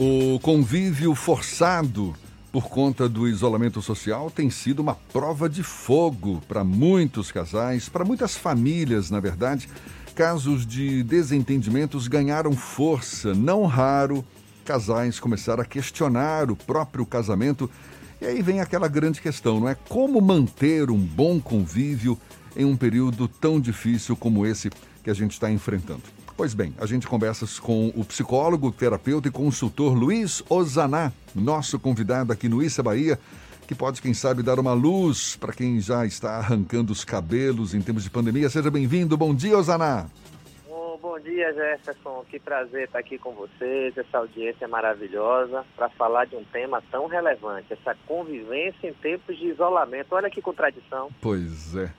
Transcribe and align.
O 0.00 0.38
convívio 0.38 1.12
forçado 1.12 2.14
por 2.52 2.68
conta 2.68 3.08
do 3.08 3.26
isolamento 3.26 3.82
social 3.82 4.30
tem 4.30 4.48
sido 4.48 4.78
uma 4.78 4.94
prova 4.94 5.48
de 5.48 5.64
fogo 5.64 6.40
para 6.46 6.62
muitos 6.62 7.32
casais, 7.32 7.88
para 7.88 8.04
muitas 8.04 8.36
famílias, 8.36 9.10
na 9.10 9.18
verdade. 9.18 9.68
Casos 10.14 10.64
de 10.64 11.02
desentendimentos 11.02 12.06
ganharam 12.06 12.52
força, 12.52 13.34
não 13.34 13.66
raro. 13.66 14.24
Casais 14.64 15.18
começaram 15.18 15.64
a 15.64 15.66
questionar 15.66 16.48
o 16.48 16.54
próprio 16.54 17.04
casamento. 17.04 17.68
E 18.20 18.26
aí 18.26 18.40
vem 18.40 18.60
aquela 18.60 18.86
grande 18.86 19.20
questão, 19.20 19.58
não 19.58 19.68
é? 19.68 19.74
Como 19.88 20.20
manter 20.20 20.92
um 20.92 20.98
bom 20.98 21.40
convívio 21.40 22.16
em 22.56 22.64
um 22.64 22.76
período 22.76 23.26
tão 23.26 23.60
difícil 23.60 24.14
como 24.14 24.46
esse 24.46 24.70
que 25.02 25.10
a 25.10 25.14
gente 25.14 25.32
está 25.32 25.50
enfrentando? 25.50 26.02
Pois 26.38 26.54
bem, 26.54 26.72
a 26.78 26.86
gente 26.86 27.08
conversa 27.08 27.44
com 27.60 27.88
o 27.96 28.04
psicólogo, 28.04 28.70
terapeuta 28.70 29.26
e 29.26 29.30
consultor 29.30 29.92
Luiz 29.92 30.40
Ozaná, 30.48 31.10
nosso 31.34 31.80
convidado 31.80 32.32
aqui 32.32 32.48
no 32.48 32.62
Issa 32.62 32.80
Bahia, 32.80 33.18
que 33.66 33.74
pode, 33.74 34.00
quem 34.00 34.14
sabe, 34.14 34.40
dar 34.40 34.60
uma 34.60 34.72
luz 34.72 35.34
para 35.34 35.52
quem 35.52 35.80
já 35.80 36.06
está 36.06 36.36
arrancando 36.36 36.92
os 36.92 37.04
cabelos 37.04 37.74
em 37.74 37.82
tempos 37.82 38.04
de 38.04 38.10
pandemia. 38.10 38.48
Seja 38.48 38.70
bem-vindo. 38.70 39.16
Bom 39.16 39.34
dia, 39.34 39.58
Ozaná. 39.58 40.06
Oh, 40.70 40.96
bom 41.02 41.18
dia, 41.18 41.52
Jefferson. 41.52 42.24
Que 42.30 42.38
prazer 42.38 42.84
estar 42.84 43.00
aqui 43.00 43.18
com 43.18 43.32
vocês. 43.32 43.98
Essa 43.98 44.18
audiência 44.18 44.64
é 44.64 44.68
maravilhosa 44.68 45.64
para 45.74 45.88
falar 45.88 46.26
de 46.26 46.36
um 46.36 46.44
tema 46.44 46.80
tão 46.88 47.08
relevante, 47.08 47.72
essa 47.72 47.96
convivência 48.06 48.88
em 48.88 48.94
tempos 48.94 49.36
de 49.36 49.48
isolamento. 49.48 50.14
Olha 50.14 50.30
que 50.30 50.40
contradição. 50.40 51.10
Pois 51.20 51.74
é, 51.74 51.90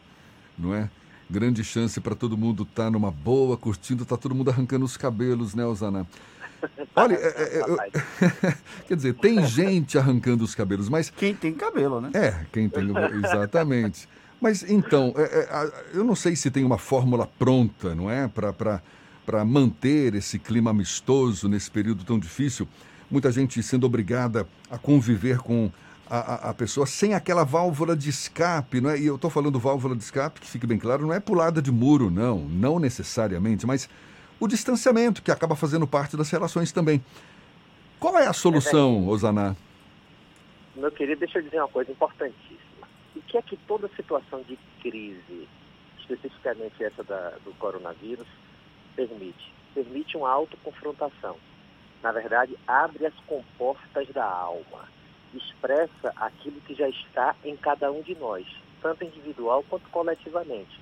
não 0.58 0.74
é? 0.74 0.90
Grande 1.30 1.64
chance 1.64 2.00
para 2.02 2.16
todo 2.16 2.38
mundo 2.38 2.64
estar 2.64 2.86
tá 2.86 2.92
numa 2.92 3.12
boa, 3.12 3.56
curtindo, 3.56 4.06
tá 4.06 4.18
todo 4.18 4.34
mundo 4.34 4.50
arrancando 4.50 4.84
os 4.84 4.98
cabelos, 4.98 5.54
né, 5.54 5.66
Osana? 5.66 6.08
Olha, 6.96 7.16
é, 7.16 7.28
é, 7.28 8.48
é 8.48 8.58
quer 8.88 8.96
dizer, 8.96 9.14
tem 9.16 9.46
gente 9.46 9.98
arrancando 9.98 10.44
os 10.44 10.56
cabelos, 10.56 10.90
mas. 10.90 11.10
Quem 11.10 11.36
tem 11.36 11.54
cabelo, 11.54 12.02
né? 12.02 12.10
É, 12.14 12.46
quem 12.52 12.68
tem. 12.68 12.90
Exatamente. 13.24 14.08
Mas 14.42 14.64
então, 14.64 15.14
é, 15.18 15.22
é, 15.22 15.98
eu 15.98 16.04
não 16.04 16.16
sei 16.16 16.36
se 16.36 16.50
tem 16.50 16.64
uma 16.64 16.78
fórmula 16.78 17.28
pronta, 17.28 17.94
não 17.94 18.10
é? 18.10 18.28
Para 18.28 19.46
manter 19.46 20.16
esse 20.16 20.40
clima 20.40 20.72
amistoso 20.72 21.48
nesse 21.48 21.70
período 21.70 22.04
tão 22.04 22.18
difícil. 22.18 22.68
Muita 23.12 23.32
gente 23.32 23.62
sendo 23.62 23.86
obrigada 23.86 24.48
a 24.70 24.78
conviver 24.78 25.40
com 25.40 25.72
a, 26.10 26.50
a, 26.50 26.54
pessoa 26.54 26.88
sem 26.88 27.14
aquela 27.14 27.44
válvula 27.44 27.96
de 27.96 28.10
escape, 28.10 28.82
não 28.82 28.90
é? 28.90 29.00
E 29.00 29.06
eu 29.06 29.16
estou 29.16 29.30
falando 29.30 29.60
válvula 29.60 29.96
de 29.96 30.04
escape, 30.04 30.42
que 30.42 30.48
fique 30.48 30.66
bem 30.66 30.80
claro, 30.80 31.06
não 31.06 31.14
é 31.14 31.20
pulada 31.20 31.62
de 31.62 31.72
muro, 31.72 32.10
não, 32.10 32.40
não 32.40 32.80
necessariamente, 32.80 33.68
mas 33.68 33.88
o 34.40 34.48
distanciamento, 34.48 35.22
que 35.22 35.32
acaba 35.32 35.56
fazendo 35.56 35.86
parte 35.86 36.18
das 36.18 36.32
relações 36.32 36.72
também. 36.72 37.04
Qual 38.00 38.18
é 38.18 38.26
a 38.26 38.34
solução, 38.34 39.08
Osaná? 39.08 39.56
Meu 40.76 40.92
querido, 40.92 41.20
deixa 41.20 41.40
eu 41.40 41.44
dizer 41.44 41.60
uma 41.60 41.68
coisa 41.68 41.92
importantíssima. 41.92 42.88
O 43.16 43.22
que 43.22 43.38
é 43.38 43.42
que 43.42 43.58
toda 43.68 43.90
situação 43.96 44.42
de 44.42 44.58
crise, 44.82 45.48
especificamente 46.00 46.84
essa 46.84 47.04
da, 47.04 47.36
do 47.44 47.54
coronavírus, 47.60 48.28
permite? 48.96 49.54
Permite 49.76 50.18
uma 50.18 50.30
autoconfrontação. 50.32 51.36
Na 52.02 52.12
verdade, 52.14 52.58
abre 52.66 53.06
as 53.06 53.14
comportas 53.28 54.08
da 54.14 54.26
alma 54.26 54.88
expressa 55.38 56.14
aquilo 56.16 56.60
que 56.62 56.74
já 56.74 56.88
está 56.90 57.36
em 57.44 57.56
cada 57.56 57.92
um 57.92 58.02
de 58.02 58.16
nós, 58.16 58.46
tanto 58.82 59.04
individual 59.04 59.64
quanto 59.70 59.90
coletivamente. 59.90 60.80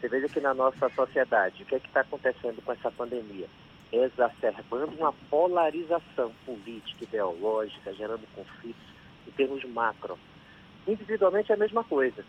Você 0.00 0.08
veja 0.08 0.28
que 0.28 0.40
na 0.40 0.54
nossa 0.54 0.88
sociedade, 0.90 1.62
o 1.62 1.66
que 1.66 1.74
é 1.74 1.80
que 1.80 1.88
está 1.88 2.00
acontecendo 2.00 2.62
com 2.62 2.72
essa 2.72 2.90
pandemia? 2.90 3.46
Exacerbando 3.90 4.92
uma 4.96 5.12
polarização 5.28 6.32
política, 6.46 7.04
ideológica, 7.04 7.92
gerando 7.94 8.26
conflitos 8.34 8.82
em 9.26 9.30
termos 9.32 9.64
macro. 9.64 10.18
Individualmente 10.86 11.50
é 11.50 11.54
a 11.54 11.58
mesma 11.58 11.82
coisa. 11.82 12.24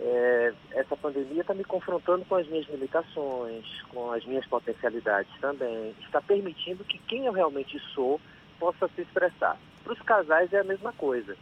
É, 0.00 0.54
essa 0.72 0.96
pandemia 0.96 1.40
está 1.40 1.54
me 1.54 1.64
confrontando 1.64 2.24
com 2.24 2.36
as 2.36 2.46
minhas 2.48 2.68
limitações, 2.68 3.64
com 3.90 4.12
as 4.12 4.24
minhas 4.24 4.46
potencialidades 4.46 5.32
também. 5.40 5.94
Está 6.00 6.20
permitindo 6.20 6.84
que 6.84 6.98
quem 6.98 7.26
eu 7.26 7.32
realmente 7.32 7.78
sou 7.94 8.20
possa 8.58 8.88
se 8.88 9.02
expressar. 9.02 9.56
Para 9.88 9.94
os 9.94 10.02
casais 10.02 10.52
é 10.52 10.58
a 10.58 10.64
mesma 10.64 10.92
coisa. 10.92 11.34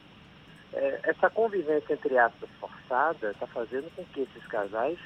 É, 0.73 1.01
essa 1.03 1.29
convivência, 1.29 1.95
entre 1.95 2.17
aspas, 2.17 2.49
forçada, 2.61 3.33
está 3.33 3.45
fazendo 3.49 3.93
com 3.97 4.05
que 4.05 4.21
esses 4.21 4.47
casais 4.47 4.97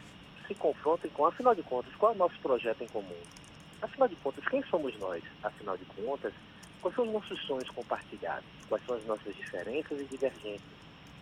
se 0.46 0.54
confrontem 0.54 1.10
com, 1.12 1.24
afinal 1.24 1.54
de 1.54 1.62
contas, 1.62 1.90
qual 1.96 2.12
é 2.12 2.14
o 2.14 2.18
nosso 2.18 2.38
projeto 2.40 2.82
em 2.82 2.88
comum? 2.88 3.16
Afinal 3.80 4.08
de 4.08 4.16
contas, 4.16 4.46
quem 4.46 4.62
somos 4.64 4.94
nós? 4.98 5.24
Afinal 5.42 5.74
de 5.78 5.86
contas, 5.86 6.34
quais 6.82 6.94
são 6.94 7.06
os 7.06 7.12
nossos 7.14 7.40
sonhos 7.46 7.70
compartilhados? 7.70 8.44
Quais 8.68 8.84
são 8.84 8.94
as 8.94 9.06
nossas 9.06 9.34
diferenças 9.34 9.98
e 9.98 10.04
divergências? 10.04 10.60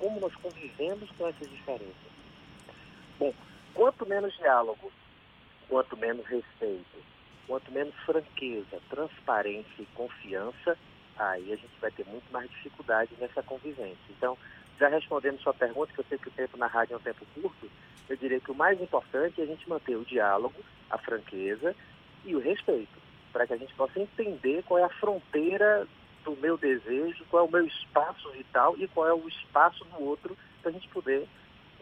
Como 0.00 0.18
nós 0.18 0.34
convivemos 0.34 1.08
com 1.12 1.28
essas 1.28 1.48
diferenças? 1.48 1.94
Bom, 3.16 3.32
quanto 3.74 4.04
menos 4.08 4.36
diálogo, 4.38 4.90
quanto 5.68 5.96
menos 5.96 6.26
respeito, 6.26 6.98
quanto 7.46 7.70
menos 7.70 7.94
franqueza, 8.04 8.80
transparência 8.90 9.82
e 9.82 9.86
confiança, 9.94 10.76
aí 11.18 11.52
a 11.52 11.56
gente 11.56 11.80
vai 11.80 11.90
ter 11.90 12.06
muito 12.06 12.30
mais 12.32 12.48
dificuldade 12.50 13.10
nessa 13.20 13.42
convivência. 13.42 13.98
Então, 14.10 14.36
já 14.78 14.88
respondendo 14.88 15.40
sua 15.40 15.52
pergunta, 15.52 15.92
que 15.92 16.00
eu 16.00 16.04
sei 16.08 16.18
que 16.18 16.28
o 16.28 16.32
tempo 16.32 16.56
na 16.56 16.66
rádio 16.66 16.94
é 16.94 16.96
um 16.96 17.00
tempo 17.00 17.26
curto, 17.34 17.70
eu 18.08 18.16
diria 18.16 18.40
que 18.40 18.50
o 18.50 18.54
mais 18.54 18.80
importante 18.80 19.40
é 19.40 19.44
a 19.44 19.46
gente 19.46 19.68
manter 19.68 19.96
o 19.96 20.04
diálogo, 20.04 20.54
a 20.88 20.96
franqueza 20.96 21.74
e 22.24 22.34
o 22.34 22.40
respeito, 22.40 22.98
para 23.32 23.46
que 23.46 23.52
a 23.52 23.56
gente 23.56 23.74
possa 23.74 24.00
entender 24.00 24.62
qual 24.64 24.78
é 24.78 24.84
a 24.84 24.88
fronteira 24.88 25.86
do 26.24 26.36
meu 26.36 26.56
desejo, 26.56 27.24
qual 27.30 27.44
é 27.44 27.48
o 27.48 27.50
meu 27.50 27.66
espaço 27.66 28.30
vital 28.30 28.74
e 28.78 28.86
qual 28.88 29.08
é 29.08 29.12
o 29.12 29.28
espaço 29.28 29.84
do 29.84 30.02
outro, 30.02 30.36
para 30.62 30.70
a 30.70 30.72
gente 30.72 30.88
poder 30.88 31.26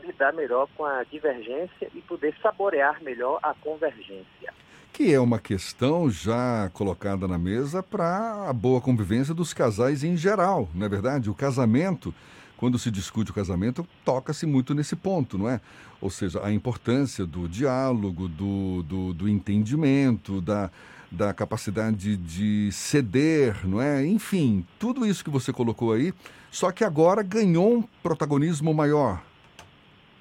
lidar 0.02 0.32
melhor 0.32 0.68
com 0.76 0.84
a 0.84 1.04
divergência 1.04 1.90
e 1.94 2.00
poder 2.02 2.34
saborear 2.42 3.02
melhor 3.02 3.38
a 3.42 3.54
convergência 3.54 4.52
que 4.96 5.12
é 5.12 5.20
uma 5.20 5.38
questão 5.38 6.08
já 6.10 6.70
colocada 6.72 7.28
na 7.28 7.36
mesa 7.36 7.82
para 7.82 8.48
a 8.48 8.52
boa 8.54 8.80
convivência 8.80 9.34
dos 9.34 9.52
casais 9.52 10.02
em 10.02 10.16
geral, 10.16 10.70
não 10.74 10.86
é 10.86 10.88
verdade? 10.88 11.28
O 11.28 11.34
casamento, 11.34 12.14
quando 12.56 12.78
se 12.78 12.90
discute 12.90 13.30
o 13.30 13.34
casamento, 13.34 13.86
toca-se 14.06 14.46
muito 14.46 14.74
nesse 14.74 14.96
ponto, 14.96 15.36
não 15.36 15.50
é? 15.50 15.60
Ou 16.00 16.08
seja, 16.08 16.42
a 16.42 16.50
importância 16.50 17.26
do 17.26 17.46
diálogo, 17.46 18.26
do, 18.26 18.82
do, 18.84 19.12
do 19.12 19.28
entendimento, 19.28 20.40
da, 20.40 20.70
da 21.12 21.34
capacidade 21.34 22.16
de 22.16 22.72
ceder, 22.72 23.68
não 23.68 23.82
é? 23.82 24.02
Enfim, 24.02 24.66
tudo 24.78 25.04
isso 25.04 25.22
que 25.22 25.28
você 25.28 25.52
colocou 25.52 25.92
aí, 25.92 26.14
só 26.50 26.72
que 26.72 26.82
agora 26.82 27.22
ganhou 27.22 27.80
um 27.80 27.82
protagonismo 28.02 28.72
maior. 28.72 29.22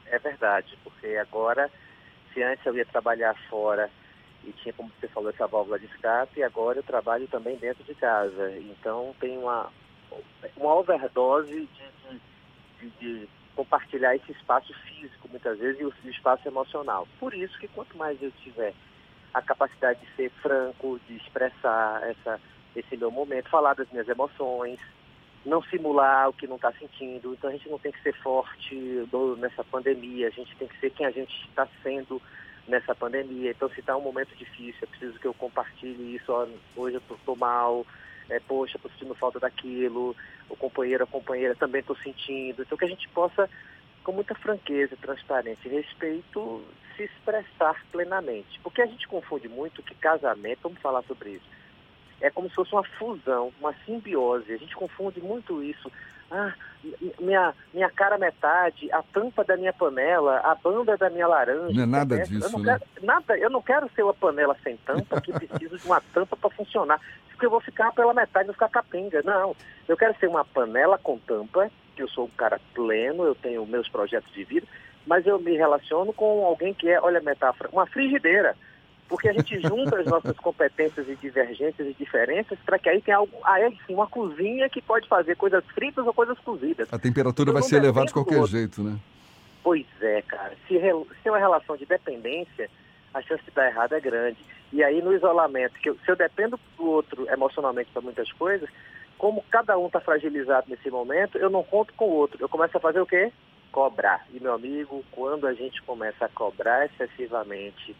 É 0.08 0.19
verdade, 0.19 0.78
porque 0.84 1.16
agora, 1.16 1.72
se 2.34 2.44
antes 2.44 2.66
eu 2.66 2.75
ia 2.75 2.85
trabalhar 2.85 3.34
fora 3.50 3.90
e 4.45 4.53
tinha, 4.53 4.73
como 4.73 4.91
você 5.00 5.07
falou, 5.07 5.29
essa 5.29 5.47
válvula 5.47 5.79
de 5.79 5.85
escape, 5.85 6.39
e 6.39 6.44
agora 6.44 6.79
eu 6.79 6.83
trabalho 6.83 7.28
também 7.28 7.57
dentro 7.57 7.83
de 7.83 7.95
casa. 7.95 8.51
Então 8.57 9.16
tem 9.19 9.38
uma, 9.38 9.72
uma 10.57 10.75
overdose 10.75 11.51
de, 11.51 12.19
de, 12.79 12.89
de, 13.00 13.29
compartilhar 13.55 14.16
esse 14.16 14.31
espaço 14.31 14.73
físico, 14.85 15.29
muitas 15.29 15.57
vezes, 15.57 15.79
e 15.79 15.85
o 15.85 15.94
espaço 16.05 16.47
emocional. 16.47 17.07
Por 17.19 17.34
isso 17.34 17.57
que 17.57 17.67
quanto 17.69 17.97
mais 17.97 18.22
eu 18.22 18.31
tiver 18.44 18.73
a 19.34 19.41
capacidade 19.41 20.00
de 20.00 20.16
ser 20.16 20.29
franco, 20.41 21.00
de 21.07 21.16
expressar 21.16 22.01
essa, 22.03 22.39
esse 22.75 22.97
meu 22.97 23.09
momento, 23.09 23.50
falar 23.50 23.73
das 23.73 23.89
minhas 23.91 24.07
emoções, 24.07 24.79
não 25.45 25.61
simular 25.63 26.29
o 26.29 26.34
que 26.34 26.47
não 26.47 26.55
está 26.55 26.72
sentindo. 26.73 27.34
Então 27.34 27.50
a 27.50 27.53
gente 27.53 27.69
não 27.69 27.79
tem 27.79 27.91
que 27.91 28.01
ser 28.01 28.13
forte 28.22 28.75
nessa 29.38 29.63
pandemia, 29.63 30.28
a 30.28 30.31
gente 30.31 30.55
tem 30.57 30.67
que 30.67 30.79
ser 30.79 30.89
quem 30.91 31.05
a 31.05 31.11
gente 31.11 31.34
está 31.47 31.67
sendo 31.84 32.22
nessa 32.68 32.96
pandemia. 32.96 33.52
Então, 33.52 33.70
se 33.70 33.80
está 33.80 33.96
um 33.96 34.02
momento 34.02 34.36
difícil, 34.36 34.80
é 34.81 34.86
preciso 34.86 35.20
que 35.20 35.28
eu 35.28 35.34
compartilhe 35.34 36.16
isso. 36.16 36.31
Ó, 36.31 36.48
hoje 36.76 36.96
eu 36.98 37.16
estou 37.16 37.36
mal, 37.36 37.86
é, 38.30 38.40
poxa, 38.40 38.78
estou 38.78 38.91
sentindo 38.91 39.16
falta 39.16 39.40
daquilo, 39.40 40.16
o 40.50 40.56
companheiro, 40.56 41.03
a 41.03 41.08
companheira 41.08 41.56
também 41.56 41.82
estou 41.82 41.96
sentindo. 41.97 42.62
Então, 42.62 42.78
que 42.78 42.85
a 42.85 42.90
gente 42.90 43.08
possa, 43.09 43.50
com 44.03 44.12
muita 44.12 44.35
franqueza, 44.35 44.97
transparência 44.97 45.67
e 45.67 45.72
respeito, 45.72 46.64
se 46.96 47.03
expressar 47.03 47.84
plenamente. 47.91 48.59
Porque 48.62 48.82
a 48.82 48.85
gente 48.85 49.08
confunde 49.08 49.47
muito 49.47 49.84
que 49.84 49.96
casamento, 49.96 50.61
vamos 50.64 50.79
falar 50.79 51.03
sobre 51.03 51.32
isso, 51.32 51.46
é 52.22 52.29
como 52.29 52.50
se 52.50 52.56
fosse 52.56 52.73
uma 52.73 52.84
fusão, 52.84 53.53
uma 53.59 53.73
simbiose. 53.85 54.53
A 54.53 54.58
gente 54.58 54.76
confunde 54.76 55.20
muito 55.22 55.61
isso 55.61 55.91
ah, 56.35 56.53
minha, 57.20 57.53
minha 57.73 57.90
cara 57.90 58.17
metade, 58.17 58.91
a 58.91 59.02
tampa 59.02 59.43
da 59.43 59.55
minha 59.58 59.73
panela, 59.73 60.40
a 60.40 60.53
banda 60.55 60.97
da 60.97 61.09
minha 61.09 61.28
laranja. 61.28 61.73
Não 61.73 61.84
é 61.84 61.85
nada 61.85 62.20
disso, 62.20 62.46
eu 62.46 62.52
não 62.52 62.59
né? 62.59 62.78
Quero, 62.78 63.05
nada, 63.05 63.37
eu 63.37 63.49
não 63.49 63.61
quero 63.61 63.90
ser 63.96 64.03
uma 64.03 64.14
panela 64.14 64.55
sem 64.64 64.78
tampa 64.78 65.22
que 65.22 65.32
precisa 65.32 65.78
de 65.78 65.85
uma 65.85 66.02
tampa 66.14 66.35
para 66.35 66.49
funcionar. 66.52 66.99
Porque 67.29 67.46
eu 67.46 67.49
vou 67.49 67.61
ficar 67.61 67.91
pela 67.93 68.14
metade, 68.14 68.46
vou 68.46 68.53
ficar 68.53 68.70
capenga. 68.70 69.22
Não, 69.23 69.55
eu 69.87 69.97
quero 69.97 70.16
ser 70.20 70.28
uma 70.28 70.46
panela 70.46 70.97
com 70.97 71.17
tampa, 71.20 71.70
que 71.96 72.03
eu 72.03 72.09
sou 72.09 72.26
um 72.26 72.37
cara 72.37 72.59
pleno, 72.73 73.23
eu 73.23 73.35
tenho 73.35 73.66
meus 73.66 73.87
projetos 73.90 74.32
de 74.34 74.43
vida, 74.43 74.67
mas 75.08 75.26
eu 75.26 75.40
me 75.40 75.55
relaciono 75.55 76.14
com 76.14 76.46
alguém 76.46 76.73
que 76.73 76.90
é, 76.90 76.99
olha 77.02 77.20
a 77.20 77.23
metáfora, 77.23 77.70
uma 77.72 77.85
frigideira. 77.85 78.55
Porque 79.07 79.29
a 79.29 79.34
gente 79.34 79.59
junta 79.61 79.99
as 79.99 80.05
nossas 80.07 80.35
competências 80.37 81.07
e 81.07 81.16
divergências 81.16 81.87
e 81.87 81.93
diferenças 81.93 82.57
para 82.66 82.79
que 82.79 82.90
aí 82.90 83.02
tenha 83.02 83.17
algo, 83.17 83.37
aí 83.43 83.78
sim, 83.85 83.93
uma 83.93 84.07
cozinha 84.07 84.67
que 84.67 84.81
pode 84.81 85.07
fazer 85.07 85.35
coisas 85.35 85.63
fritas 85.67 86.05
ou 86.05 86.13
coisas 86.13 86.37
cozidas. 86.40 86.91
A 86.91 86.97
temperatura 86.97 87.52
vai 87.52 87.61
ser 87.61 87.78
elevada 87.78 88.07
de 88.07 88.13
qualquer 88.13 88.43
jeito, 88.47 88.81
né? 88.81 88.97
Pois 89.63 89.85
é, 90.02 90.22
cara. 90.23 90.53
Se, 90.67 90.73
se 90.78 91.28
é 91.28 91.31
uma 91.31 91.37
relação 91.37 91.78
de 91.78 91.85
dependência, 91.85 92.69
a 93.13 93.22
chance 93.22 93.43
de 93.43 93.52
dar 93.52 93.67
errado 93.67 93.93
é 93.93 93.99
grande. 93.99 94.37
E 94.73 94.84
aí 94.84 95.02
no 95.02 95.13
isolamento, 95.13 95.79
que 95.79 95.90
eu, 95.90 95.97
se 96.03 96.11
eu 96.11 96.16
dependo 96.16 96.59
do 96.78 96.85
outro 96.85 97.28
emocionalmente 97.29 97.90
para 97.91 98.01
muitas 98.01 98.31
coisas, 98.34 98.69
como 99.17 99.43
cada 99.49 99.78
um 99.78 99.87
está 99.87 99.99
fragilizado 99.99 100.67
nesse 100.69 100.90
momento, 100.90 101.37
eu 101.37 101.49
não 101.49 101.63
conto 101.63 101.93
com 101.93 102.05
o 102.05 102.13
outro. 102.13 102.37
Eu 102.41 102.49
começo 102.49 102.75
a 102.75 102.79
fazer 102.79 102.99
o 102.99 103.05
quê? 103.05 103.31
Cobrar. 103.72 104.25
E 104.34 104.40
meu 104.40 104.53
amigo, 104.53 105.03
quando 105.11 105.47
a 105.47 105.53
gente 105.53 105.81
começa 105.84 106.25
a 106.25 106.29
cobrar 106.29 106.85
excessivamente, 106.85 107.96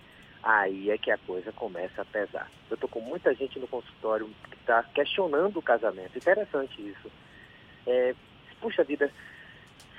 aí 0.46 0.92
é 0.92 0.98
que 0.98 1.10
a 1.10 1.18
coisa 1.18 1.52
começa 1.52 2.04
a 2.04 2.06
pesar. 2.06 2.50
Eu 2.70 2.76
estou 2.76 2.88
com 2.88 3.02
muita 3.02 3.34
gente 3.34 3.60
no 3.60 3.68
consultório 3.68 4.30
que 4.52 4.58
está 4.58 4.84
questionando 4.84 5.58
o 5.58 5.62
casamento. 5.62 6.16
Interessante 6.16 6.80
isso. 6.88 7.12
É, 7.88 8.14
puxa 8.62 8.84
vida, 8.84 9.12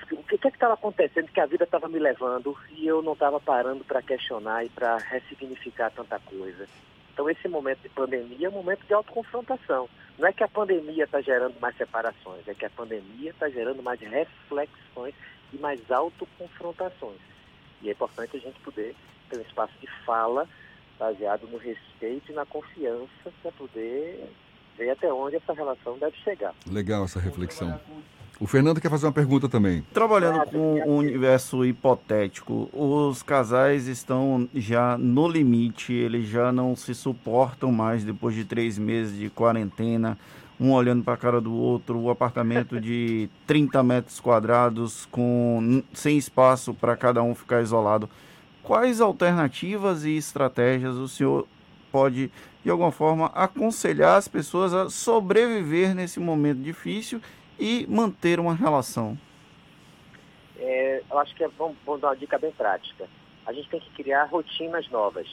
o 0.09 0.23
que 0.23 0.47
é 0.47 0.49
estava 0.49 0.75
acontecendo 0.75 1.27
que 1.27 1.41
a 1.41 1.45
vida 1.45 1.65
estava 1.65 1.89
me 1.89 1.99
levando 1.99 2.57
e 2.71 2.87
eu 2.87 3.01
não 3.01 3.11
estava 3.11 3.41
parando 3.41 3.83
para 3.83 4.01
questionar 4.01 4.65
e 4.65 4.69
para 4.69 4.95
ressignificar 4.97 5.91
tanta 5.91 6.17
coisa. 6.19 6.65
Então 7.11 7.29
esse 7.29 7.47
momento 7.49 7.81
de 7.81 7.89
pandemia 7.89 8.47
é 8.47 8.49
um 8.49 8.53
momento 8.53 8.85
de 8.85 8.93
autoconfrontação. 8.93 9.89
Não 10.17 10.27
é 10.29 10.31
que 10.31 10.43
a 10.43 10.47
pandemia 10.47 11.03
está 11.03 11.19
gerando 11.19 11.59
mais 11.59 11.75
separações, 11.75 12.47
é 12.47 12.53
que 12.53 12.65
a 12.65 12.69
pandemia 12.69 13.31
está 13.31 13.49
gerando 13.49 13.83
mais 13.83 13.99
reflexões 13.99 15.13
e 15.51 15.57
mais 15.57 15.91
autoconfrontações. 15.91 17.19
E 17.81 17.89
é 17.89 17.91
importante 17.91 18.37
a 18.37 18.39
gente 18.39 18.59
poder 18.61 18.95
ter 19.29 19.37
um 19.37 19.41
espaço 19.41 19.73
de 19.79 19.87
fala 20.05 20.47
baseado 20.99 21.47
no 21.47 21.57
respeito 21.57 22.31
e 22.31 22.35
na 22.35 22.45
confiança 22.45 23.31
para 23.41 23.51
poder 23.51 24.29
ver 24.77 24.89
até 24.91 25.11
onde 25.11 25.35
essa 25.35 25.53
relação 25.53 25.97
deve 25.97 26.15
chegar. 26.17 26.53
Legal 26.65 27.03
essa 27.03 27.19
reflexão. 27.19 27.79
O 28.39 28.45
Fernando 28.45 28.79
quer 28.79 28.89
fazer 28.89 29.07
uma 29.07 29.11
pergunta 29.11 29.49
também. 29.49 29.83
Trabalhando 29.91 30.45
com 30.51 30.79
um 30.81 30.97
universo 30.97 31.65
hipotético, 31.65 32.69
os 32.71 33.23
casais 33.23 33.87
estão 33.87 34.47
já 34.53 34.95
no 34.95 35.27
limite, 35.27 35.91
eles 35.91 36.27
já 36.27 36.51
não 36.51 36.75
se 36.75 36.93
suportam 36.93 37.71
mais 37.71 38.03
depois 38.03 38.35
de 38.35 38.45
três 38.45 38.77
meses 38.77 39.17
de 39.17 39.31
quarentena, 39.31 40.19
um 40.59 40.71
olhando 40.71 41.03
para 41.03 41.15
a 41.15 41.17
cara 41.17 41.41
do 41.41 41.51
outro, 41.51 41.97
o 41.97 42.05
um 42.05 42.09
apartamento 42.11 42.77
de 42.81 43.27
30 43.47 43.81
metros 43.81 44.19
quadrados, 44.19 45.07
com 45.07 45.81
sem 45.91 46.15
espaço 46.15 46.75
para 46.75 46.95
cada 46.95 47.23
um 47.23 47.33
ficar 47.33 47.63
isolado. 47.63 48.07
Quais 48.67 48.99
alternativas 48.99 50.03
e 50.03 50.17
estratégias 50.17 50.95
o 50.95 51.07
senhor 51.07 51.47
pode, 51.89 52.29
de 52.61 52.69
alguma 52.69 52.91
forma, 52.91 53.27
aconselhar 53.27 54.17
as 54.17 54.27
pessoas 54.27 54.73
a 54.73 54.89
sobreviver 54.89 55.95
nesse 55.95 56.19
momento 56.19 56.59
difícil 56.59 57.21
e 57.57 57.87
manter 57.87 58.41
uma 58.41 58.53
relação? 58.53 59.17
É, 60.57 61.01
eu 61.09 61.17
acho 61.17 61.33
que 61.33 61.45
é, 61.45 61.47
vamos, 61.47 61.77
vamos 61.85 62.01
dar 62.01 62.09
uma 62.09 62.17
dica 62.17 62.37
bem 62.37 62.51
prática. 62.51 63.07
A 63.45 63.53
gente 63.53 63.69
tem 63.69 63.79
que 63.79 63.89
criar 63.91 64.25
rotinas 64.25 64.89
novas. 64.89 65.29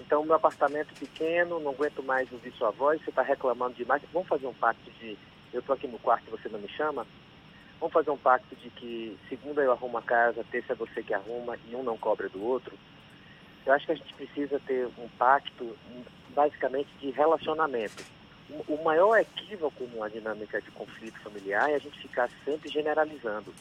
Então, 0.00 0.24
meu 0.24 0.36
apartamento 0.36 0.94
pequeno, 0.98 1.60
não 1.60 1.72
aguento 1.72 2.02
mais 2.02 2.32
ouvir 2.32 2.54
sua 2.54 2.70
voz, 2.70 3.02
você 3.04 3.10
está 3.10 3.20
reclamando 3.20 3.74
demais. 3.74 4.02
Vamos 4.14 4.28
fazer 4.28 4.46
um 4.46 4.54
pacto 4.54 4.90
de 4.92 5.14
eu 5.52 5.60
estou 5.60 5.74
aqui 5.74 5.86
no 5.86 5.98
quarto 5.98 6.24
e 6.28 6.30
você 6.30 6.48
não 6.48 6.58
me 6.58 6.68
chama? 6.70 7.06
Vamos 7.80 7.92
fazer 7.92 8.10
um 8.10 8.16
pacto 8.16 8.54
de 8.54 8.70
que 8.70 9.18
segunda 9.28 9.62
eu 9.62 9.72
arrumo 9.72 9.98
a 9.98 10.02
casa, 10.02 10.44
terça 10.50 10.74
é 10.74 10.76
você 10.76 11.02
que 11.02 11.14
arruma 11.14 11.56
e 11.68 11.74
um 11.74 11.82
não 11.82 11.96
cobra 11.96 12.28
do 12.28 12.44
outro? 12.44 12.78
Eu 13.66 13.72
acho 13.72 13.86
que 13.86 13.92
a 13.92 13.96
gente 13.96 14.14
precisa 14.14 14.60
ter 14.66 14.86
um 14.98 15.08
pacto 15.18 15.76
basicamente 16.34 16.90
de 17.00 17.10
relacionamento 17.10 18.04
o 18.68 18.82
maior 18.82 19.16
equívoco 19.18 19.84
numa 19.92 20.10
dinâmica 20.10 20.60
de 20.60 20.70
conflito 20.70 21.18
familiar 21.20 21.70
é 21.70 21.74
a 21.74 21.78
gente 21.78 21.98
ficar 22.00 22.28
sempre 22.44 22.68
generalizando. 22.68 23.54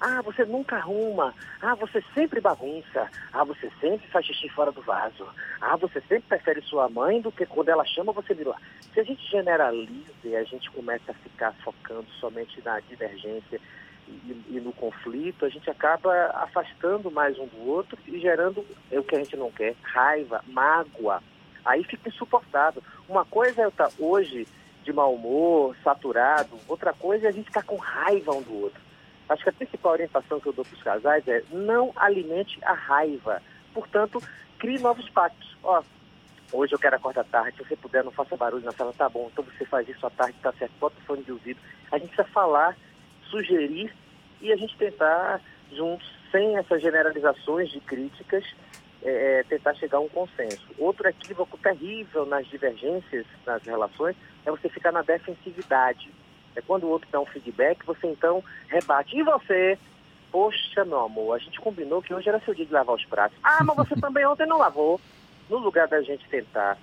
Ah, 0.00 0.22
você 0.22 0.44
nunca 0.44 0.76
arruma. 0.76 1.34
Ah, 1.60 1.74
você 1.74 2.02
sempre 2.14 2.40
bagunça. 2.40 3.10
Ah, 3.32 3.44
você 3.44 3.70
sempre 3.80 4.06
faz 4.08 4.26
xixi 4.26 4.48
fora 4.48 4.70
do 4.72 4.82
vaso. 4.82 5.26
Ah, 5.60 5.76
você 5.76 6.00
sempre 6.02 6.28
prefere 6.28 6.60
sua 6.62 6.88
mãe 6.88 7.20
do 7.20 7.32
que 7.32 7.46
quando 7.46 7.68
ela 7.68 7.84
chama 7.84 8.12
você 8.12 8.34
vir 8.34 8.46
lá. 8.46 8.56
Se 8.92 9.00
a 9.00 9.04
gente 9.04 9.24
generaliza 9.30 10.12
e 10.24 10.36
a 10.36 10.44
gente 10.44 10.70
começa 10.70 11.10
a 11.10 11.14
ficar 11.14 11.52
focando 11.64 12.06
somente 12.20 12.60
na 12.64 12.80
divergência 12.80 13.60
e, 14.08 14.44
e, 14.50 14.60
no 14.60 14.72
conflito, 14.72 15.44
a 15.44 15.48
gente 15.48 15.68
acaba 15.68 16.12
afastando 16.34 17.10
mais 17.10 17.38
um 17.38 17.46
do 17.46 17.68
outro 17.68 17.98
e 18.06 18.18
gerando 18.20 18.64
o 18.90 19.02
que 19.02 19.16
a 19.16 19.18
gente 19.18 19.36
não 19.36 19.50
quer, 19.50 19.74
raiva, 19.82 20.44
mágoa, 20.46 21.20
Aí 21.66 21.82
fica 21.82 22.08
insuportável. 22.08 22.80
Uma 23.08 23.24
coisa 23.24 23.62
é 23.62 23.64
eu 23.64 23.70
estar 23.70 23.90
hoje 23.98 24.46
de 24.84 24.92
mau 24.92 25.12
humor, 25.12 25.76
saturado, 25.82 26.56
outra 26.68 26.92
coisa 26.92 27.26
é 27.26 27.28
a 27.28 27.32
gente 27.32 27.48
estar 27.48 27.64
com 27.64 27.74
raiva 27.74 28.32
um 28.32 28.40
do 28.40 28.62
outro. 28.62 28.80
Acho 29.28 29.42
que 29.42 29.48
a 29.48 29.52
principal 29.52 29.92
orientação 29.92 30.40
que 30.40 30.46
eu 30.46 30.52
dou 30.52 30.64
para 30.64 30.74
os 30.74 30.82
casais 30.82 31.26
é 31.26 31.42
não 31.50 31.92
alimente 31.96 32.58
a 32.62 32.72
raiva. 32.72 33.42
Portanto, 33.74 34.22
crie 34.58 34.78
novos 34.78 35.08
pactos. 35.10 35.56
Ó, 35.62 35.82
hoje 36.52 36.74
eu 36.74 36.78
quero 36.78 36.96
acordar 36.96 37.24
tarde, 37.24 37.56
se 37.56 37.64
você 37.64 37.76
puder, 37.76 38.04
não 38.04 38.12
faça 38.12 38.36
barulho 38.36 38.64
na 38.64 38.72
sala, 38.72 38.92
tá 38.92 39.08
bom. 39.08 39.28
Então 39.32 39.44
você 39.44 39.64
faz 39.64 39.88
isso 39.88 40.06
à 40.06 40.10
tarde, 40.10 40.38
tá 40.40 40.52
certo, 40.52 40.72
bota 40.78 40.96
o 40.98 41.04
fone 41.04 41.22
de 41.22 41.32
ouvido. 41.32 41.60
A 41.90 41.98
gente 41.98 42.08
precisa 42.08 42.28
falar, 42.32 42.76
sugerir 43.30 43.92
e 44.40 44.52
a 44.52 44.56
gente 44.56 44.76
tentar 44.76 45.40
juntos, 45.72 46.08
sem 46.30 46.56
essas 46.56 46.80
generalizações 46.80 47.70
de 47.70 47.80
críticas, 47.80 48.44
é, 49.02 49.40
é, 49.40 49.42
tentar 49.44 49.74
chegar 49.74 49.98
a 49.98 50.00
um 50.00 50.08
consenso. 50.08 50.66
Outro 50.78 51.08
equívoco 51.08 51.58
terrível 51.58 52.26
nas 52.26 52.46
divergências, 52.46 53.26
nas 53.44 53.62
relações, 53.62 54.16
é 54.44 54.50
você 54.50 54.68
ficar 54.68 54.92
na 54.92 55.02
defensividade. 55.02 56.10
É 56.56 56.62
quando 56.62 56.84
o 56.84 56.88
outro 56.88 57.08
dá 57.10 57.20
um 57.20 57.26
feedback, 57.26 57.84
você 57.84 58.06
então 58.06 58.42
rebate. 58.68 59.16
E 59.16 59.22
você? 59.22 59.78
Poxa, 60.32 60.84
meu 60.84 61.00
amor, 61.00 61.34
a 61.34 61.38
gente 61.38 61.60
combinou 61.60 62.02
que 62.02 62.12
hoje 62.12 62.28
era 62.28 62.40
seu 62.40 62.54
dia 62.54 62.66
de 62.66 62.72
lavar 62.72 62.96
os 62.96 63.04
pratos. 63.04 63.38
Ah, 63.42 63.62
mas 63.62 63.76
você 63.76 63.94
também 64.00 64.26
ontem 64.26 64.46
não 64.46 64.58
lavou. 64.58 65.00
No 65.48 65.58
lugar 65.58 65.86
da 65.86 66.02
gente 66.02 66.28
tentar 66.28 66.76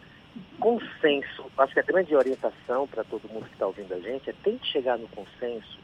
consenso, 0.59 1.45
acho 1.57 1.73
que 1.73 1.79
a 1.79 1.83
grande 1.83 2.15
orientação 2.15 2.87
para 2.87 3.03
todo 3.03 3.27
mundo 3.27 3.45
que 3.45 3.53
está 3.53 3.67
ouvindo 3.67 3.93
a 3.93 3.99
gente 3.99 4.29
é 4.29 4.33
tente 4.43 4.65
chegar 4.71 4.97
no 4.97 5.07
consenso. 5.09 5.77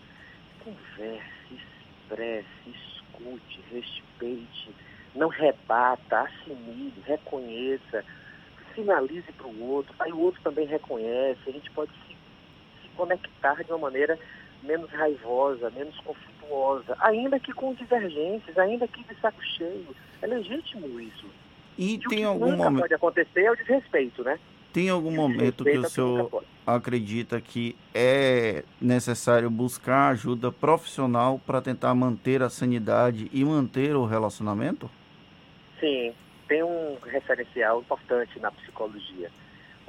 Converse, 0.64 1.60
expresse, 2.08 2.48
escute, 2.66 3.62
respeite 3.72 4.74
não 5.16 5.28
rebata, 5.28 6.22
assimile, 6.22 6.94
reconheça, 7.06 8.04
sinalize 8.76 9.32
para 9.34 9.48
o 9.48 9.70
outro, 9.70 9.94
aí 10.00 10.12
o 10.12 10.20
outro 10.20 10.42
também 10.42 10.66
reconhece, 10.66 11.42
a 11.48 11.52
gente 11.52 11.70
pode 11.72 11.92
conectar 12.96 13.64
de 13.64 13.72
uma 13.72 13.80
maneira 13.80 14.18
menos 14.64 14.90
raivosa, 14.92 15.70
menos 15.72 15.98
conflituosa, 16.00 16.96
ainda 17.00 17.40
que 17.40 17.54
com 17.54 17.74
divergências, 17.74 18.58
ainda 18.58 18.88
que 18.88 19.04
de 19.04 19.20
saco 19.22 19.44
cheio. 19.44 19.88
É 20.22 20.28
legítimo 20.28 21.00
isso. 21.00 21.26
E, 21.78 21.94
e 21.94 21.98
tem 22.00 22.08
o 22.08 22.10
que 22.10 22.24
algum 22.24 22.58
momento 22.58 22.82
pode 22.82 22.94
acontecer 22.94 23.44
é 23.44 23.52
o 23.52 23.56
desrespeito, 23.56 24.24
né? 24.24 24.38
Tem 24.72 24.90
algum 24.90 25.12
momento 25.12 25.64
que 25.64 25.78
o 25.78 25.90
senhor 25.90 26.44
acredita 26.66 27.42
que 27.42 27.76
é 27.94 28.64
necessário 28.80 29.50
buscar 29.50 30.10
ajuda 30.12 30.52
profissional 30.52 31.40
para 31.44 31.60
tentar 31.60 31.96
manter 31.96 32.44
a 32.44 32.50
sanidade 32.50 33.30
e 33.34 33.44
manter 33.44 33.96
o 33.96 34.06
relacionamento? 34.06 34.90
Sim, 35.80 36.14
tem 36.48 36.62
um 36.62 36.98
referencial 37.04 37.80
importante 37.80 38.40
na 38.40 38.52
psicologia. 38.52 39.32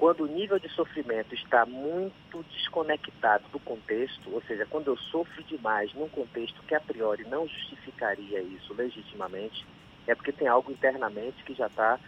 Quando 0.01 0.23
o 0.23 0.27
nível 0.27 0.59
de 0.59 0.67
sofrimento 0.71 1.35
está 1.35 1.67
muito 1.67 2.43
desconectado 2.55 3.45
do 3.53 3.61
contexto, 3.61 4.33
ou 4.33 4.41
seja, 4.45 4.65
quando 4.65 4.87
eu 4.87 4.97
sofro 4.97 5.43
demais 5.43 5.93
num 5.93 6.09
contexto 6.09 6.63
que 6.63 6.75
a 6.75 6.81
priori 6.81 7.25
não 7.25 7.47
justificaria 7.47 8.41
isso 8.41 8.73
legitimamente, 8.73 9.63
é 10.07 10.15
porque 10.15 10.33
tem 10.33 10.49
algo 10.49 10.73
internamente 10.73 11.45
que 11.45 11.53
já 11.53 11.67
está 11.67 12.01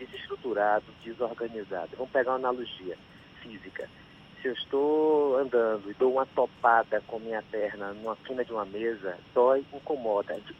desestruturado, 0.00 0.84
desorganizado. 1.04 1.90
Vamos 1.96 2.10
pegar 2.10 2.32
uma 2.32 2.38
analogia 2.38 2.98
física. 3.40 3.88
Se 4.42 4.48
eu 4.48 4.54
estou 4.54 5.38
andando 5.38 5.88
e 5.88 5.94
dou 5.94 6.14
uma 6.14 6.26
topada 6.26 7.00
com 7.06 7.20
minha 7.20 7.44
perna 7.52 7.92
numa 7.92 8.16
quina 8.16 8.44
de 8.44 8.52
uma 8.52 8.64
mesa, 8.64 9.16
dói, 9.32 9.64
incomoda. 9.72 10.32
A 10.32 10.38
gente, 10.38 10.56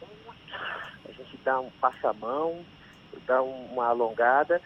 a 1.08 1.10
gente 1.10 1.36
dá 1.38 1.58
um 1.58 1.70
passamão, 1.80 2.64
dá 3.26 3.42
uma 3.42 3.88
alongada, 3.88 4.62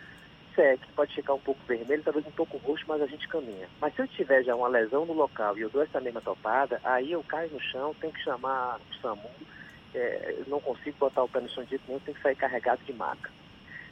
segue, 0.55 0.83
pode 0.95 1.15
ficar 1.15 1.35
um 1.35 1.41
pouco 1.41 1.61
vermelho, 1.67 2.03
talvez 2.03 2.27
um 2.27 2.31
pouco 2.31 2.59
roxo, 2.59 2.85
mas 2.87 3.03
a 3.03 3.07
gente 3.07 3.29
caminha. 3.29 3.69
Mas 3.81 3.95
se 3.95 4.03
eu 4.03 4.09
tiver 4.09 4.43
já 4.43 4.55
uma 4.55 4.69
lesão 4.69 5.05
no 5.05 5.13
local 5.13 5.57
e 5.57 5.63
eu 5.63 5.71
dou 5.71 5.83
essa 5.83 6.01
mesma 6.01 6.21
topada, 6.21 6.81
aí 6.85 7.13
eu 7.13 7.23
caio 7.25 7.51
no 7.51 7.61
chão, 7.61 7.95
tenho 8.01 8.13
que 8.13 8.23
chamar 8.23 8.79
o 8.79 8.95
SAMU, 9.01 9.31
é, 9.95 10.37
não 10.47 10.61
consigo 10.61 10.97
botar 10.99 11.23
o 11.23 11.29
pé 11.29 11.41
no 11.41 11.49
chão 11.49 11.65
nenhum, 11.71 12.01
tenho 12.01 12.17
que 12.17 12.23
sair 12.23 12.37
carregado 12.37 12.83
de 12.85 12.93
maca. 12.93 13.31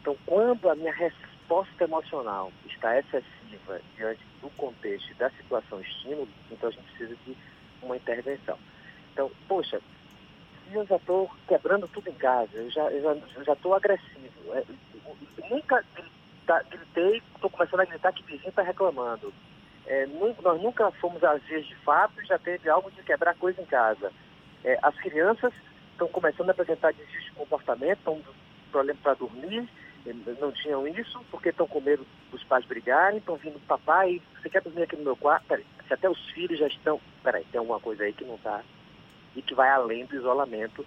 Então, 0.01 0.17
quando 0.27 0.69
a 0.69 0.75
minha 0.75 0.93
resposta 0.93 1.85
emocional 1.85 2.53
está 2.67 2.99
excessiva 2.99 3.81
diante 3.97 4.23
do 4.41 4.49
contexto 4.51 5.15
da 5.17 5.31
situação 5.31 5.81
estímulo, 5.81 6.29
então 6.51 6.69
a 6.69 6.73
gente 6.73 6.85
precisa 6.93 7.17
de 7.27 7.37
uma 7.83 7.97
intervenção. 7.97 8.59
Então, 9.13 9.31
poxa, 9.47 9.81
eu 10.73 10.87
já 10.87 10.97
estou 10.97 11.31
quebrando 11.47 11.89
tudo 11.89 12.09
em 12.09 12.15
casa, 12.15 12.51
eu 12.55 12.71
já 12.71 12.91
estou 12.93 13.45
já, 13.45 13.55
já 13.55 13.77
agressivo. 13.77 14.55
É, 14.55 14.65
nunca 15.51 15.85
gritar, 16.51 16.65
gritei, 16.69 17.23
estou 17.35 17.49
começando 17.51 17.81
a 17.81 17.85
gritar 17.85 18.13
que 18.13 18.25
vizinho 18.25 18.49
está 18.49 18.63
reclamando. 18.63 19.33
É, 19.87 20.07
nós 20.43 20.61
nunca 20.61 20.91
fomos 20.93 21.23
às 21.23 21.43
vias 21.45 21.67
de 21.67 21.75
fato 21.77 22.21
e 22.21 22.27
já 22.27 22.39
teve 22.39 22.69
algo 22.69 22.91
de 22.91 23.03
quebrar 23.03 23.35
coisa 23.37 23.61
em 23.61 23.67
casa. 23.67 24.13
É, 24.65 24.79
as 24.83 24.95
crianças 24.97 25.53
estão 25.93 26.09
começando 26.09 26.49
a 26.49 26.53
apresentar 26.53 26.93
desvio 26.93 27.21
de 27.21 27.33
comportamento, 27.33 27.99
estão 27.99 28.21
problema 28.71 28.99
para 29.03 29.15
dormir, 29.15 29.69
não 30.41 30.53
tinham 30.53 30.87
isso, 30.87 31.21
porque 31.31 31.49
estão 31.51 31.67
com 31.67 31.81
medo 31.81 32.07
dos 32.31 32.43
pais 32.45 32.65
brigarem, 32.65 33.19
estão 33.19 33.37
vindo 33.37 33.59
papai, 33.67 34.21
você 34.41 34.49
quer 34.49 34.63
dormir 34.63 34.83
aqui 34.83 34.97
no 34.97 35.05
meu 35.05 35.17
quarto? 35.17 35.47
Peraí, 35.47 35.67
se 35.87 35.95
até 35.95 36.09
os 36.09 36.31
filhos 36.31 36.59
já 36.59 36.67
estão. 36.67 37.01
Peraí, 37.23 37.45
tem 37.51 37.59
alguma 37.59 37.81
coisa 37.81 38.05
aí 38.05 38.13
que 38.13 38.25
não 38.25 38.37
está. 38.37 38.63
E 39.35 39.43
que 39.43 39.55
vai 39.55 39.69
além 39.69 40.07
do 40.07 40.17
isolamento. 40.17 40.87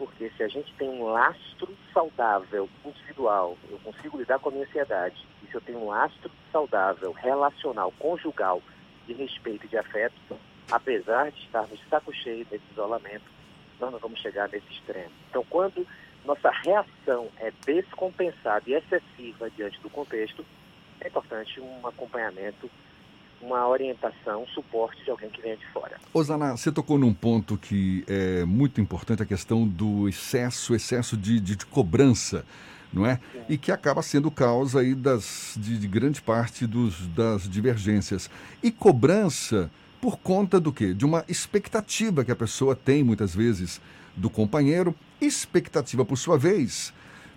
Porque 0.00 0.30
se 0.34 0.42
a 0.42 0.48
gente 0.48 0.72
tem 0.76 0.88
um 0.88 1.12
lastro 1.12 1.76
saudável, 1.92 2.66
individual, 2.86 3.58
eu 3.68 3.78
consigo 3.80 4.16
lidar 4.16 4.38
com 4.38 4.48
a 4.48 4.52
minha 4.52 4.64
ansiedade. 4.64 5.26
E 5.42 5.46
se 5.46 5.54
eu 5.54 5.60
tenho 5.60 5.78
um 5.78 5.88
lastro 5.88 6.30
saudável, 6.50 7.12
relacional, 7.12 7.92
conjugal, 7.98 8.62
de 9.06 9.12
respeito 9.12 9.66
e 9.66 9.68
de 9.68 9.76
afeto, 9.76 10.16
apesar 10.72 11.30
de 11.30 11.44
estarmos 11.44 11.78
saco 11.90 12.14
cheio 12.14 12.46
desse 12.46 12.64
isolamento, 12.72 13.26
nós 13.78 13.92
não 13.92 13.98
vamos 13.98 14.18
chegar 14.20 14.48
nesse 14.48 14.72
extremo. 14.72 15.12
Então, 15.28 15.44
quando 15.50 15.86
nossa 16.24 16.48
reação 16.48 17.28
é 17.36 17.52
descompensada 17.66 18.64
e 18.70 18.72
excessiva 18.72 19.50
diante 19.50 19.78
do 19.82 19.90
contexto, 19.90 20.46
é 21.02 21.08
importante 21.08 21.60
um 21.60 21.86
acompanhamento, 21.86 22.70
uma 23.40 23.66
orientação, 23.68 24.42
um 24.42 24.46
suporte 24.48 25.02
de 25.04 25.10
alguém 25.10 25.30
que 25.30 25.40
venha 25.40 25.56
de 25.56 25.66
fora. 25.68 25.98
Osana, 26.12 26.56
você 26.56 26.70
tocou 26.70 26.98
num 26.98 27.14
ponto 27.14 27.56
que 27.56 28.04
é 28.06 28.44
muito 28.44 28.80
importante, 28.80 29.22
a 29.22 29.26
questão 29.26 29.66
do 29.66 30.08
excesso, 30.08 30.74
excesso 30.74 31.16
de, 31.16 31.40
de, 31.40 31.56
de 31.56 31.66
cobrança, 31.66 32.44
não 32.92 33.06
é? 33.06 33.16
Sim. 33.32 33.40
E 33.48 33.58
que 33.58 33.72
acaba 33.72 34.02
sendo 34.02 34.30
causa 34.30 34.80
aí 34.80 34.94
das, 34.94 35.54
de, 35.56 35.78
de 35.78 35.88
grande 35.88 36.20
parte 36.20 36.66
dos, 36.66 37.06
das 37.08 37.48
divergências. 37.48 38.30
E 38.62 38.70
cobrança 38.70 39.70
por 40.00 40.18
conta 40.18 40.58
do 40.58 40.72
quê? 40.72 40.94
De 40.94 41.04
uma 41.04 41.24
expectativa 41.28 42.24
que 42.24 42.32
a 42.32 42.36
pessoa 42.36 42.74
tem 42.74 43.04
muitas 43.04 43.34
vezes 43.34 43.80
do 44.16 44.28
companheiro, 44.28 44.94
expectativa 45.20 46.04
por 46.04 46.16
sua 46.16 46.38
vez, 46.38 46.92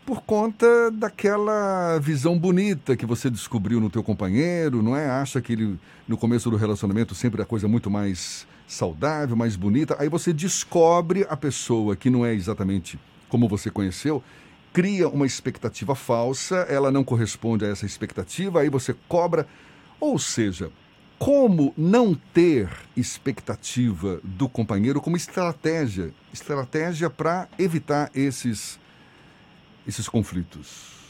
por 0.06 0.22
conta 0.22 0.92
daquela 0.92 1.98
visão 2.00 2.38
bonita 2.38 2.96
que 2.96 3.06
você 3.06 3.30
descobriu 3.30 3.80
no 3.80 3.90
teu 3.90 4.04
companheiro, 4.04 4.84
não 4.84 4.96
é? 4.96 5.10
Acha 5.10 5.42
que 5.42 5.54
ele 5.54 5.80
no 6.08 6.18
começo 6.18 6.50
do 6.50 6.58
relacionamento 6.58 7.16
sempre 7.16 7.42
a 7.42 7.46
coisa 7.46 7.68
muito 7.68 7.90
mais 7.90 8.46
saudável, 8.68 9.36
mais 9.36 9.56
bonita, 9.56 9.96
aí 10.00 10.10
você 10.10 10.34
descobre 10.34 11.26
a 11.30 11.38
pessoa 11.38 11.96
que 11.96 12.10
não 12.10 12.26
é 12.26 12.34
exatamente 12.34 13.00
como 13.30 13.48
você 13.48 13.70
conheceu, 13.70 14.24
cria 14.72 15.08
uma 15.08 15.26
expectativa 15.26 15.96
falsa, 15.96 16.66
ela 16.70 16.92
não 16.92 17.04
corresponde 17.04 17.66
a 17.66 17.68
essa 17.68 17.86
expectativa, 17.86 18.62
aí 18.62 18.70
você 18.70 18.96
cobra, 19.08 19.48
ou 20.00 20.18
seja, 20.18 20.72
como 21.20 21.74
não 21.78 22.14
ter 22.34 22.70
expectativa 22.98 24.20
do 24.24 24.50
companheiro 24.50 25.00
como 25.00 25.16
estratégia, 25.16 26.12
estratégia 26.34 27.10
para 27.10 27.48
evitar 27.58 28.12
esses, 28.14 28.80
esses 29.88 30.08
conflitos? 30.08 31.04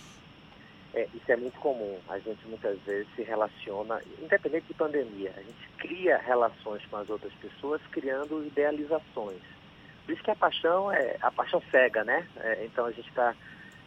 É, 0.93 1.07
isso 1.13 1.31
é 1.31 1.35
muito 1.35 1.59
comum. 1.59 1.97
A 2.07 2.19
gente 2.19 2.45
muitas 2.47 2.79
vezes 2.81 3.07
se 3.15 3.23
relaciona, 3.23 3.99
independente 4.21 4.67
de 4.67 4.73
pandemia, 4.75 5.33
a 5.35 5.41
gente 5.41 5.69
cria 5.77 6.17
relações 6.17 6.85
com 6.85 6.97
as 6.97 7.09
outras 7.09 7.33
pessoas 7.33 7.81
criando 7.91 8.45
idealizações. 8.45 9.41
Por 10.05 10.13
isso 10.13 10.23
que 10.23 10.31
a 10.31 10.35
paixão 10.35 10.91
é 10.91 11.17
a 11.21 11.31
paixão 11.31 11.61
cega, 11.71 12.03
né? 12.03 12.27
É, 12.37 12.65
então 12.65 12.85
a 12.85 12.91
gente 12.91 13.07
está 13.09 13.33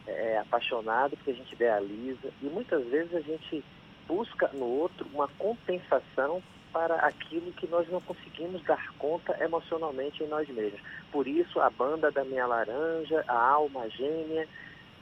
é, 0.06 0.38
apaixonado 0.38 1.16
porque 1.16 1.30
a 1.30 1.34
gente 1.34 1.52
idealiza 1.52 2.28
e 2.42 2.46
muitas 2.46 2.84
vezes 2.86 3.14
a 3.14 3.20
gente 3.20 3.62
busca 4.08 4.48
no 4.54 4.64
outro 4.64 5.06
uma 5.12 5.28
compensação 5.38 6.42
para 6.72 6.96
aquilo 6.96 7.52
que 7.52 7.66
nós 7.66 7.88
não 7.88 8.00
conseguimos 8.00 8.62
dar 8.64 8.92
conta 8.98 9.36
emocionalmente 9.42 10.22
em 10.22 10.28
nós 10.28 10.48
mesmos. 10.48 10.80
Por 11.10 11.26
isso, 11.26 11.60
a 11.60 11.70
banda 11.70 12.10
da 12.10 12.24
minha 12.24 12.46
laranja, 12.46 13.24
a 13.26 13.38
alma 13.38 13.88
gêmea, 13.88 14.46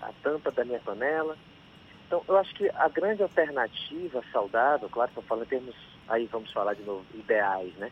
a 0.00 0.10
tampa 0.22 0.50
da 0.50 0.64
minha 0.64 0.80
panela. 0.80 1.36
Então, 2.06 2.22
eu 2.28 2.36
acho 2.36 2.54
que 2.54 2.70
a 2.74 2.88
grande 2.88 3.22
alternativa 3.22 4.22
saudável, 4.32 4.88
claro 4.88 5.10
que 5.10 5.18
eu 5.18 5.22
falo 5.22 5.42
em 5.42 5.46
termos, 5.46 5.74
aí 6.08 6.26
vamos 6.26 6.52
falar 6.52 6.74
de 6.74 6.82
novo, 6.82 7.04
ideais, 7.14 7.74
né? 7.76 7.90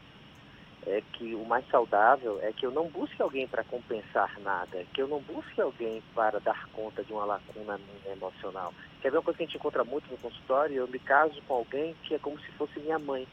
é 0.87 1.03
que 1.13 1.35
o 1.35 1.45
mais 1.45 1.67
saudável 1.69 2.41
é 2.43 2.53
que 2.53 2.67
eu 2.67 2.71
não 2.71 2.89
busque 2.89 3.21
alguém 3.23 3.47
para 3.47 3.63
compensar 3.65 4.39
nada, 4.41 4.85
que 4.93 5.01
eu 5.01 5.07
não 5.07 5.21
busque 5.21 5.61
alguém 5.61 6.03
para 6.15 6.41
dar 6.41 6.69
conta 6.73 7.05
de 7.05 7.13
uma 7.13 7.25
lacuna 7.25 7.79
minha 7.79 8.17
emocional. 8.17 8.75
Quer 9.01 9.11
ver 9.11 9.19
uma 9.19 9.23
coisa 9.23 9.37
que 9.37 9.45
a 9.45 9.47
gente 9.47 9.57
encontra 9.57 9.85
muito 9.85 10.11
no 10.11 10.19
consultório? 10.19 10.77
Eu 10.77 10.89
me 10.89 10.99
caso 10.99 11.41
com 11.43 11.55
alguém 11.55 11.95
que 12.03 12.15
é 12.15 12.19
como 12.19 12.39
se 12.41 12.51
fosse 12.53 12.81
minha 12.81 12.99
mãe. 12.99 13.27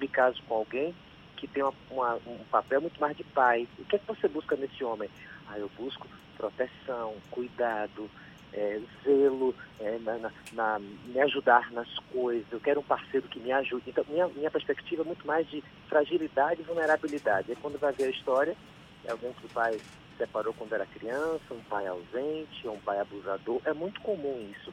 Me 0.00 0.08
caso 0.08 0.42
com 0.48 0.54
alguém 0.54 0.94
que 1.36 1.46
tem 1.46 1.62
uma, 1.62 1.74
uma, 1.90 2.14
um 2.26 2.44
papel 2.50 2.80
muito 2.80 2.98
mais 3.00 3.16
de 3.16 3.24
pai. 3.24 3.68
O 3.78 3.84
que 3.84 3.96
é 3.96 3.98
que 3.98 4.06
você 4.06 4.26
busca 4.26 4.56
nesse 4.56 4.82
homem? 4.82 5.10
Ah, 5.48 5.58
eu 5.58 5.70
busco 5.76 6.08
proteção, 6.34 7.14
cuidado, 7.30 8.10
é, 8.52 8.80
zelo, 9.02 9.54
é, 9.80 9.98
na, 9.98 10.18
na, 10.18 10.30
na, 10.52 10.78
me 10.78 11.20
ajudar 11.20 11.72
nas 11.72 11.88
coisas, 12.12 12.46
eu 12.52 12.60
quero 12.60 12.80
um 12.80 12.84
parceiro 12.84 13.28
que 13.28 13.40
me 13.40 13.52
ajude. 13.52 13.90
Então, 13.90 14.04
minha, 14.08 14.28
minha 14.28 14.50
perspectiva 14.50 15.02
é 15.02 15.04
muito 15.04 15.26
mais 15.26 15.48
de 15.50 15.62
fragilidade 15.88 16.60
e 16.60 16.64
vulnerabilidade. 16.64 17.50
Aí, 17.50 17.58
quando 17.60 17.78
vai 17.78 17.92
ver 17.92 18.04
a 18.04 18.10
história, 18.10 18.56
é 19.04 19.10
alguém 19.10 19.32
que 19.32 19.46
o 19.46 19.50
pai 19.50 19.80
separou 20.16 20.54
quando 20.54 20.72
era 20.72 20.86
criança, 20.86 21.42
um 21.52 21.62
pai 21.64 21.86
ausente, 21.86 22.68
um 22.68 22.78
pai 22.78 23.00
abusador. 23.00 23.60
É 23.64 23.72
muito 23.72 24.00
comum 24.00 24.48
isso. 24.52 24.72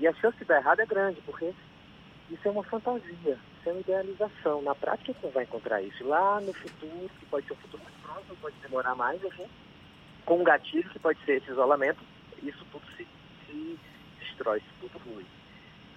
E 0.00 0.08
a 0.08 0.14
chance 0.14 0.36
de 0.38 0.44
dar 0.44 0.58
errado 0.58 0.80
é 0.80 0.86
grande, 0.86 1.20
porque 1.24 1.52
isso 2.30 2.48
é 2.48 2.50
uma 2.50 2.64
fantasia, 2.64 3.38
isso 3.58 3.68
é 3.68 3.70
uma 3.70 3.80
idealização. 3.80 4.60
Na 4.62 4.74
prática, 4.74 5.14
você 5.20 5.28
vai 5.28 5.44
encontrar 5.44 5.80
isso 5.82 6.04
lá 6.04 6.40
no 6.40 6.52
futuro, 6.52 7.08
que 7.20 7.26
pode 7.26 7.46
ser 7.46 7.52
um 7.52 7.56
futuro 7.56 7.82
muito 7.82 8.02
próximo, 8.02 8.36
pode 8.40 8.56
demorar 8.56 8.96
mais, 8.96 9.22
enfim, 9.22 9.46
com 10.24 10.40
um 10.40 10.44
gatilho 10.44 10.88
que 10.90 10.98
pode 10.98 11.18
ser 11.24 11.38
esse 11.38 11.50
isolamento 11.50 12.00
isso 12.48 12.64
tudo 12.70 12.84
se, 12.96 13.06
se 13.46 13.78
destrói, 14.20 14.58
isso 14.58 14.74
tudo 14.80 14.98
flui. 15.00 15.26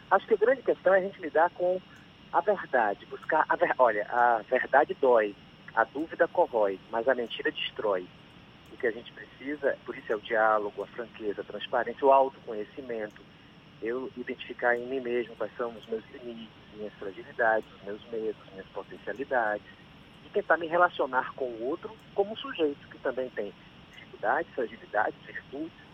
Acho 0.09 0.25
que 0.27 0.33
a 0.33 0.37
grande 0.37 0.61
questão 0.61 0.93
é 0.93 0.99
a 0.99 1.01
gente 1.01 1.19
lidar 1.19 1.49
com 1.51 1.81
a 2.31 2.41
verdade, 2.41 3.05
buscar 3.07 3.45
a 3.47 3.55
ver... 3.55 3.73
olha, 3.77 4.07
a 4.09 4.41
verdade 4.49 4.95
dói, 4.99 5.35
a 5.75 5.83
dúvida 5.83 6.27
corrói, 6.27 6.79
mas 6.91 7.07
a 7.07 7.15
mentira 7.15 7.51
destrói. 7.51 8.07
O 8.71 8.77
que 8.77 8.87
a 8.87 8.91
gente 8.91 9.11
precisa, 9.11 9.77
por 9.85 9.97
isso 9.97 10.11
é 10.11 10.15
o 10.15 10.21
diálogo, 10.21 10.83
a 10.83 10.87
franqueza, 10.87 11.41
a 11.41 11.45
transparência, 11.45 12.05
o 12.05 12.11
autoconhecimento, 12.11 13.21
eu 13.81 14.11
identificar 14.15 14.75
em 14.75 14.85
mim 14.87 14.99
mesmo 14.99 15.35
quais 15.35 15.55
são 15.57 15.71
os 15.71 15.85
meus 15.87 16.03
limites, 16.11 16.49
minhas 16.75 16.93
fragilidades, 16.93 17.69
os 17.75 17.83
meus 17.83 18.03
medos, 18.11 18.41
minhas 18.51 18.67
potencialidades, 18.67 19.65
e 20.25 20.29
tentar 20.29 20.57
me 20.57 20.67
relacionar 20.67 21.33
com 21.33 21.45
o 21.45 21.63
outro 21.65 21.95
como 22.13 22.33
um 22.33 22.37
sujeito 22.37 22.87
que 22.89 22.97
também 22.99 23.29
tem 23.29 23.53
dificuldades, 24.17 24.51
fragilidades, 24.53 25.15
virtudes, 25.25 25.87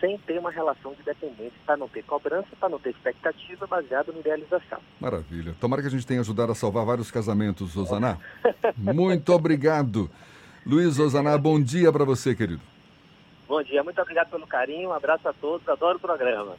sem 0.00 0.18
ter 0.18 0.38
uma 0.38 0.50
relação 0.50 0.94
de 0.94 1.02
dependência, 1.02 1.58
para 1.66 1.76
não 1.76 1.88
ter 1.88 2.02
cobrança, 2.02 2.48
para 2.58 2.68
não 2.68 2.78
ter 2.78 2.90
expectativa 2.90 3.66
baseada 3.66 4.10
no 4.12 4.20
idealização. 4.20 4.80
Maravilha. 4.98 5.54
Tomara 5.60 5.82
que 5.82 5.88
a 5.88 5.90
gente 5.90 6.06
tenha 6.06 6.20
ajudado 6.20 6.52
a 6.52 6.54
salvar 6.54 6.86
vários 6.86 7.10
casamentos, 7.10 7.76
Osaná. 7.76 8.18
muito 8.76 9.32
obrigado. 9.32 10.10
Luiz 10.66 10.98
Osaná, 10.98 11.36
bom 11.36 11.60
dia 11.60 11.92
para 11.92 12.04
você, 12.04 12.34
querido. 12.34 12.62
Bom 13.46 13.62
dia, 13.62 13.82
muito 13.82 14.00
obrigado 14.00 14.30
pelo 14.30 14.46
carinho, 14.46 14.90
um 14.90 14.92
abraço 14.92 15.28
a 15.28 15.32
todos, 15.32 15.68
adoro 15.68 15.98
o 15.98 16.00
programa. 16.00 16.56